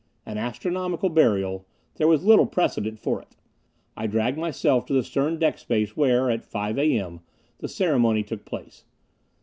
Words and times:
An 0.25 0.39
astronomical 0.39 1.09
burial 1.09 1.67
there 1.97 2.07
was 2.07 2.25
little 2.25 2.47
precedent 2.47 2.97
for 2.97 3.21
it. 3.21 3.35
I 3.95 4.07
dragged 4.07 4.35
myself 4.39 4.83
to 4.87 4.93
the 4.93 5.03
stern 5.03 5.37
deck 5.37 5.59
space 5.59 5.95
where, 5.95 6.31
at 6.31 6.43
five 6.43 6.79
A. 6.79 6.97
M., 6.97 7.19
the 7.59 7.67
ceremony 7.67 8.23
took 8.23 8.43
place. 8.43 8.83